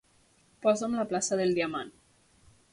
Posa'm 0.65 0.95
la 1.01 1.05
plaça 1.13 1.39
del 1.43 1.55
diamant. 1.61 1.95